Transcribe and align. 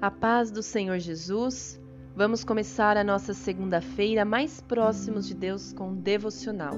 A 0.00 0.12
paz 0.12 0.52
do 0.52 0.62
Senhor 0.62 1.00
Jesus. 1.00 1.82
Vamos 2.14 2.44
começar 2.44 2.96
a 2.96 3.02
nossa 3.02 3.34
segunda-feira 3.34 4.24
mais 4.24 4.60
próximos 4.60 5.26
de 5.26 5.34
Deus 5.34 5.72
com 5.72 5.88
um 5.88 5.96
devocional. 5.96 6.74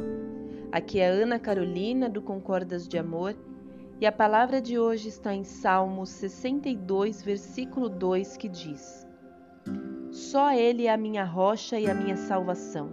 Aqui 0.73 1.01
é 1.01 1.11
Ana 1.11 1.39
Carolina 1.39 2.09
do 2.09 2.23
Concordas 2.23 2.89
de 2.89 2.97
Amor 2.97 3.37
e 4.01 4.07
a 4.07 4.13
palavra 4.13 4.59
de 4.59 4.79
hoje 4.79 5.09
está 5.09 5.35
em 5.35 5.45
Salmos 5.45 6.09
62, 6.09 7.23
versículo 7.23 7.91
2, 7.91 8.39
que 8.39 8.49
diz: 8.49 9.07
Só 10.11 10.55
Ele 10.55 10.87
é 10.87 10.93
a 10.95 10.97
minha 10.97 11.25
rocha 11.25 11.79
e 11.79 11.91
a 11.91 11.95
minha 11.95 12.17
salvação, 12.17 12.91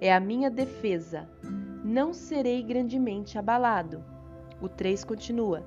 é 0.00 0.14
a 0.14 0.20
minha 0.20 0.48
defesa, 0.48 1.28
não 1.84 2.12
serei 2.12 2.62
grandemente 2.62 3.36
abalado. 3.36 4.04
O 4.62 4.68
3 4.68 5.02
continua: 5.02 5.66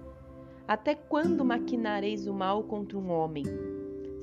Até 0.65 0.95
quando 0.95 1.43
maquinareis 1.43 2.27
o 2.27 2.33
mal 2.33 2.63
contra 2.63 2.97
um 2.97 3.11
homem? 3.11 3.43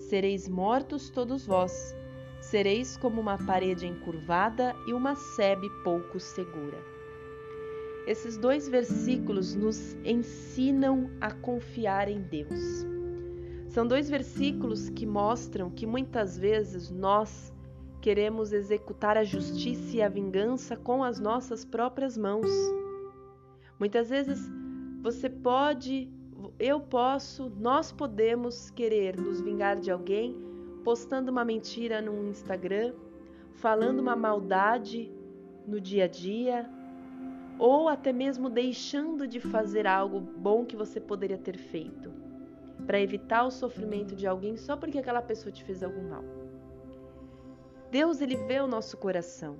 Sereis 0.08 0.48
mortos 0.48 1.10
todos 1.10 1.44
vós, 1.44 1.92
sereis 2.40 2.96
como 2.96 3.20
uma 3.20 3.36
parede 3.36 3.88
encurvada 3.88 4.72
e 4.86 4.92
uma 4.92 5.16
sebe 5.16 5.68
pouco 5.82 6.20
segura. 6.20 6.78
Esses 8.06 8.36
dois 8.36 8.68
versículos 8.68 9.56
nos 9.56 9.94
ensinam 10.04 11.10
a 11.20 11.32
confiar 11.32 12.08
em 12.08 12.22
Deus. 12.22 12.86
São 13.66 13.84
dois 13.84 14.08
versículos 14.08 14.88
que 14.90 15.04
mostram 15.04 15.70
que 15.70 15.84
muitas 15.84 16.38
vezes 16.38 16.88
nós 16.88 17.52
queremos 18.00 18.52
executar 18.52 19.16
a 19.16 19.24
justiça 19.24 19.96
e 19.96 20.02
a 20.02 20.08
vingança 20.08 20.76
com 20.76 21.02
as 21.02 21.18
nossas 21.18 21.64
próprias 21.64 22.16
mãos. 22.16 22.46
Muitas 23.76 24.08
vezes 24.08 24.38
você 25.02 25.28
pode 25.28 26.08
eu 26.58 26.80
posso, 26.80 27.50
nós 27.58 27.92
podemos 27.92 28.70
querer 28.70 29.16
nos 29.16 29.40
vingar 29.40 29.76
de 29.80 29.90
alguém 29.90 30.36
postando 30.84 31.30
uma 31.30 31.44
mentira 31.44 32.00
no 32.00 32.28
Instagram, 32.28 32.94
falando 33.54 34.00
uma 34.00 34.14
maldade 34.14 35.10
no 35.66 35.80
dia 35.80 36.04
a 36.04 36.08
dia, 36.08 36.70
ou 37.58 37.88
até 37.88 38.12
mesmo 38.12 38.48
deixando 38.48 39.26
de 39.26 39.40
fazer 39.40 39.86
algo 39.86 40.20
bom 40.20 40.64
que 40.64 40.76
você 40.76 41.00
poderia 41.00 41.38
ter 41.38 41.56
feito, 41.56 42.12
para 42.86 43.00
evitar 43.00 43.44
o 43.44 43.50
sofrimento 43.50 44.14
de 44.14 44.26
alguém 44.26 44.56
só 44.56 44.76
porque 44.76 44.98
aquela 44.98 45.22
pessoa 45.22 45.50
te 45.50 45.64
fez 45.64 45.82
algum 45.82 46.08
mal. 46.08 46.24
Deus 47.90 48.20
ele 48.20 48.36
vê 48.36 48.60
o 48.60 48.66
nosso 48.66 48.96
coração. 48.96 49.56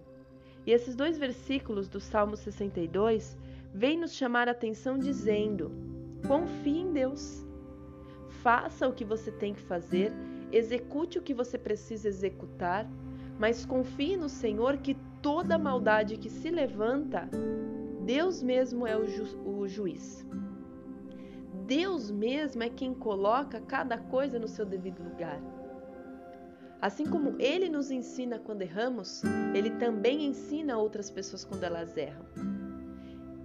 E 0.67 0.73
esses 0.73 0.95
dois 0.95 1.17
versículos 1.17 1.89
do 1.89 2.01
Salmo 2.01 2.37
62 2.37 3.37
vêm 3.73 3.99
nos 3.99 4.13
chamar 4.13 4.49
a 4.49 4.53
atenção 4.53 4.99
dizendo: 4.99 5.71
Confie 6.27 6.81
em 6.81 6.93
Deus. 6.93 7.47
Faça 8.43 8.89
o 8.89 8.93
que 8.93 9.05
você 9.05 9.31
tem 9.31 9.55
que 9.55 9.61
fazer, 9.61 10.13
execute 10.53 11.19
o 11.19 11.23
que 11.23 11.35
você 11.35 11.57
precisa 11.57 12.09
executar, 12.09 12.89
mas 13.39 13.65
confie 13.65 14.17
no 14.17 14.29
Senhor 14.29 14.79
que 14.79 14.97
toda 15.23 15.59
maldade 15.59 16.17
que 16.17 16.31
se 16.31 16.51
levanta, 16.51 17.29
Deus 18.05 18.43
mesmo 18.43 18.87
é 18.87 18.97
o, 18.97 19.07
ju 19.07 19.25
o 19.45 19.67
juiz. 19.67 20.27
Deus 21.67 22.11
mesmo 22.11 22.63
é 22.63 22.69
quem 22.69 22.95
coloca 22.95 23.61
cada 23.61 23.99
coisa 23.99 24.39
no 24.39 24.47
seu 24.47 24.65
devido 24.65 25.03
lugar. 25.03 25.41
Assim 26.81 27.07
como 27.07 27.35
Ele 27.41 27.69
nos 27.69 27.91
ensina 27.91 28.39
quando 28.39 28.63
erramos, 28.63 29.23
Ele 29.55 29.71
também 29.71 30.27
ensina 30.27 30.79
outras 30.79 31.11
pessoas 31.11 31.45
quando 31.45 31.65
elas 31.65 31.97
erram. 31.97 32.66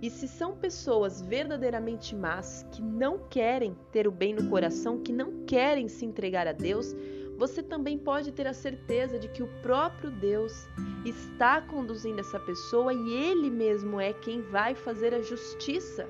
E 0.01 0.09
se 0.09 0.27
são 0.27 0.55
pessoas 0.55 1.21
verdadeiramente 1.21 2.15
más, 2.15 2.65
que 2.71 2.81
não 2.81 3.19
querem 3.29 3.77
ter 3.91 4.07
o 4.07 4.11
bem 4.11 4.33
no 4.33 4.49
coração, 4.49 4.97
que 4.97 5.13
não 5.13 5.45
querem 5.45 5.87
se 5.87 6.03
entregar 6.03 6.47
a 6.47 6.53
Deus, 6.53 6.95
você 7.37 7.61
também 7.61 7.99
pode 7.99 8.31
ter 8.31 8.47
a 8.47 8.53
certeza 8.53 9.19
de 9.19 9.27
que 9.27 9.43
o 9.43 9.47
próprio 9.61 10.09
Deus 10.09 10.67
está 11.05 11.61
conduzindo 11.61 12.19
essa 12.19 12.39
pessoa 12.39 12.91
e 12.91 13.13
Ele 13.13 13.51
mesmo 13.51 13.99
é 13.99 14.11
quem 14.11 14.41
vai 14.41 14.73
fazer 14.73 15.13
a 15.13 15.21
justiça 15.21 16.09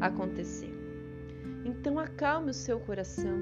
acontecer. 0.00 0.74
Então 1.64 2.00
acalme 2.00 2.50
o 2.50 2.54
seu 2.54 2.80
coração, 2.80 3.38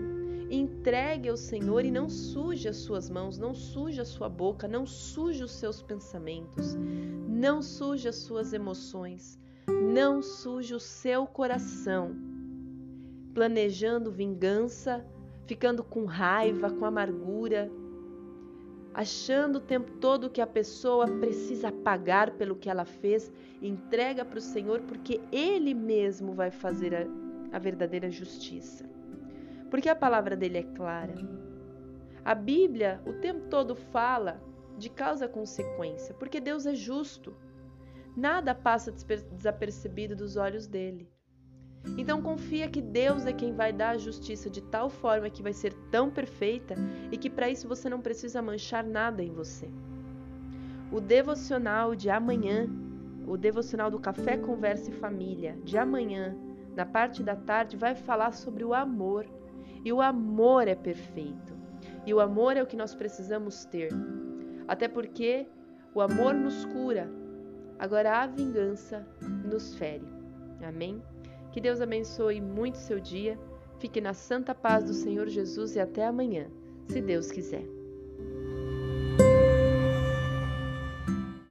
entregue 0.50 1.30
ao 1.30 1.36
Senhor 1.36 1.82
e 1.86 1.90
não 1.90 2.10
suje 2.10 2.68
as 2.68 2.76
suas 2.76 3.08
mãos, 3.08 3.38
não 3.38 3.54
suje 3.54 4.02
a 4.02 4.04
sua 4.04 4.28
boca, 4.28 4.68
não 4.68 4.84
suje 4.84 5.42
os 5.42 5.52
seus 5.52 5.80
pensamentos, 5.80 6.76
não 7.26 7.62
suje 7.62 8.06
as 8.06 8.16
suas 8.16 8.52
emoções 8.52 9.38
não 9.68 10.22
suje 10.22 10.74
o 10.74 10.80
seu 10.80 11.26
coração, 11.26 12.16
planejando 13.34 14.10
vingança, 14.10 15.04
ficando 15.46 15.84
com 15.84 16.04
raiva, 16.04 16.70
com 16.70 16.84
amargura, 16.84 17.70
achando 18.92 19.56
o 19.56 19.60
tempo 19.60 19.92
todo 19.98 20.30
que 20.30 20.40
a 20.40 20.46
pessoa 20.46 21.06
precisa 21.06 21.70
pagar 21.70 22.32
pelo 22.32 22.56
que 22.56 22.68
ela 22.68 22.84
fez, 22.84 23.30
entrega 23.62 24.24
para 24.24 24.38
o 24.38 24.42
Senhor, 24.42 24.80
porque 24.82 25.20
Ele 25.30 25.72
mesmo 25.74 26.32
vai 26.32 26.50
fazer 26.50 26.94
a, 26.94 27.06
a 27.56 27.58
verdadeira 27.58 28.10
justiça. 28.10 28.84
Porque 29.70 29.88
a 29.88 29.94
palavra 29.94 30.36
dele 30.36 30.58
é 30.58 30.62
clara. 30.62 31.14
A 32.24 32.34
Bíblia 32.34 33.00
o 33.06 33.12
tempo 33.12 33.46
todo 33.48 33.74
fala 33.74 34.42
de 34.76 34.88
causa-consequência, 34.88 36.14
porque 36.14 36.40
Deus 36.40 36.66
é 36.66 36.74
justo. 36.74 37.34
Nada 38.18 38.52
passa 38.52 38.90
desapercebido 38.90 40.16
dos 40.16 40.36
olhos 40.36 40.66
dele. 40.66 41.08
Então 41.96 42.20
confia 42.20 42.68
que 42.68 42.82
Deus 42.82 43.24
é 43.24 43.32
quem 43.32 43.52
vai 43.52 43.72
dar 43.72 43.90
a 43.90 43.96
justiça 43.96 44.50
de 44.50 44.60
tal 44.60 44.90
forma 44.90 45.30
que 45.30 45.40
vai 45.40 45.52
ser 45.52 45.72
tão 45.88 46.10
perfeita 46.10 46.74
e 47.12 47.16
que 47.16 47.30
para 47.30 47.48
isso 47.48 47.68
você 47.68 47.88
não 47.88 48.00
precisa 48.00 48.42
manchar 48.42 48.82
nada 48.82 49.22
em 49.22 49.30
você. 49.30 49.70
O 50.90 51.00
devocional 51.00 51.94
de 51.94 52.10
amanhã, 52.10 52.66
o 53.24 53.36
devocional 53.36 53.88
do 53.88 54.00
Café 54.00 54.36
Conversa 54.36 54.90
e 54.90 54.94
Família 54.94 55.56
de 55.62 55.78
amanhã, 55.78 56.36
na 56.74 56.84
parte 56.84 57.22
da 57.22 57.36
tarde, 57.36 57.76
vai 57.76 57.94
falar 57.94 58.32
sobre 58.32 58.64
o 58.64 58.74
amor. 58.74 59.26
E 59.84 59.92
o 59.92 60.02
amor 60.02 60.66
é 60.66 60.74
perfeito. 60.74 61.56
E 62.04 62.12
o 62.12 62.18
amor 62.18 62.56
é 62.56 62.62
o 62.64 62.66
que 62.66 62.76
nós 62.76 62.96
precisamos 62.96 63.64
ter. 63.64 63.90
Até 64.66 64.88
porque 64.88 65.46
o 65.94 66.00
amor 66.00 66.34
nos 66.34 66.64
cura, 66.64 67.08
Agora 67.78 68.22
a 68.22 68.26
vingança 68.26 69.06
nos 69.44 69.74
fere. 69.76 70.04
Amém? 70.62 71.02
Que 71.52 71.60
Deus 71.60 71.80
abençoe 71.80 72.40
muito 72.40 72.78
seu 72.78 72.98
dia. 72.98 73.38
Fique 73.78 74.00
na 74.00 74.12
santa 74.12 74.54
paz 74.54 74.84
do 74.84 74.92
Senhor 74.92 75.28
Jesus 75.28 75.76
e 75.76 75.80
até 75.80 76.04
amanhã, 76.04 76.48
se 76.88 77.00
Deus 77.00 77.30
quiser. 77.30 77.77